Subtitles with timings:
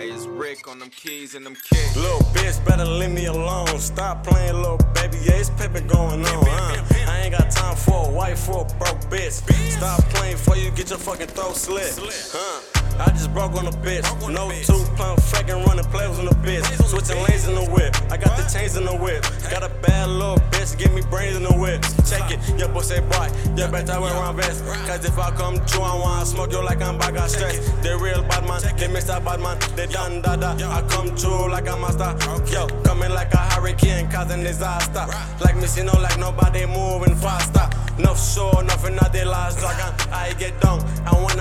[0.00, 1.94] Hey, it's Rick on them keys and them kicks.
[1.94, 3.78] Little bitch, better leave me alone.
[3.78, 5.18] Stop playing, little baby.
[5.18, 6.48] Yeah, it's pimpin' going on.
[6.48, 9.44] I ain't got time for a wife for a broke bitch.
[9.72, 12.00] Stop playing before you get your fucking throat slit.
[12.32, 12.62] Huh?
[12.98, 14.04] I just broke on a bitch.
[14.32, 16.64] No two plump fucking running plays on the bitch.
[16.88, 17.94] Switching lanes in the whip.
[18.10, 19.22] I got the chains in the whip.
[19.50, 20.39] Got a bad little
[20.70, 21.82] bitch, give me brains in the whip.
[22.06, 23.28] Check it, your say boy.
[23.56, 24.64] You better wear around vest.
[24.86, 27.58] Cause if I come true, I wanna smoke you like I'm back, got stress.
[27.82, 29.22] They real bad man, they Mr.
[29.24, 30.56] Bad man, they done dada.
[30.66, 32.16] I come true like a star.
[32.46, 35.06] Yo, coming like a hurricane, causing disaster.
[35.42, 37.68] Like me, see no like nobody moving faster.
[37.98, 39.59] No show, nothing not the last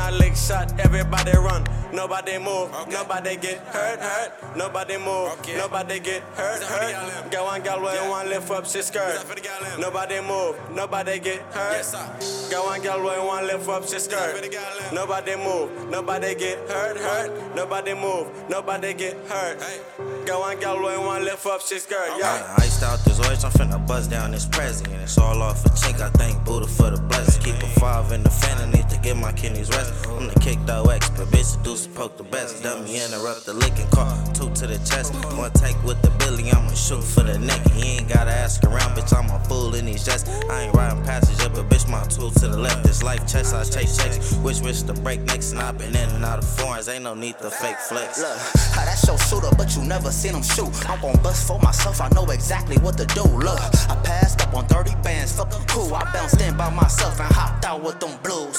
[0.09, 1.65] and when shot, everybody run.
[1.91, 4.55] Nobody move, nobody get hurt, hurt.
[4.55, 7.31] Nobody move, nobody get hurt, hurt.
[7.31, 9.25] Go on, girl, where you want lift up she skirt.
[9.79, 11.85] Nobody move, nobody get hurt.
[12.51, 14.53] Go on, girl, where you want lift up she skirt.
[14.93, 17.55] Nobody move, nobody get hurt, hurt.
[17.55, 19.59] Nobody move, nobody get hurt.
[20.25, 22.09] Go on, girl, where you want lift up she skirt.
[22.19, 22.55] Yeah.
[22.57, 25.01] I iced out this orange, I'm finna bust down this president.
[25.01, 27.43] It's all off a chink, I thank Buddha for the blessing.
[27.43, 28.48] Keep a five in the fan, I need to
[29.09, 30.05] get my kidneys rest.
[30.07, 32.61] I'm the kicked out expert, bitch, seduce poke the best.
[32.61, 35.13] Dummy interrupt the licking car, two to the chest.
[35.35, 37.61] One take with the Billy, I'ma shoot for the neck.
[37.71, 40.29] He ain't gotta ask around, bitch, I'm a fool in these jets.
[40.49, 42.83] I ain't riding passenger, but bitch, my tool to the left.
[42.83, 44.35] This life chest, I chase checks.
[44.45, 46.87] Wish, wish to break next, and i been in and out of foreigns.
[46.87, 48.19] Ain't no need to fake flex.
[48.19, 48.37] Look,
[48.75, 50.69] how that's your shooter, but you never seen him shoot.
[50.87, 53.23] I'm gon' bust for myself, I know exactly what to do.
[53.23, 55.95] Look, I passed up on 30 bands, fuck cool.
[55.95, 58.57] I bounced in by myself and hopped out with them blues.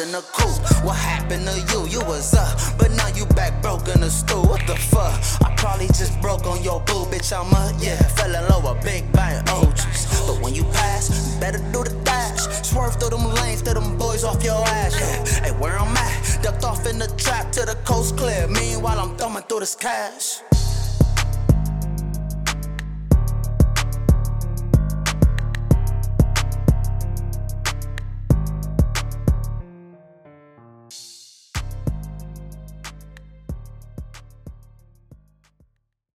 [0.00, 1.86] In the coupe, what happened to you?
[1.86, 4.44] You was up, but now you back broke in the stool.
[4.44, 5.12] What the fuck?
[5.44, 7.36] I probably just broke on your boo, bitch.
[7.36, 10.26] I'm a, yeah, fell in love with big bang OGs.
[10.26, 12.40] But when you pass, you better do the dash.
[12.66, 14.98] Swerve through them lanes, through them boys off your ass.
[14.98, 15.44] Yeah.
[15.44, 18.46] Hey, where I'm at, ducked off in the trap to the coast clear.
[18.48, 20.40] Meanwhile, I'm thumbing through this cash.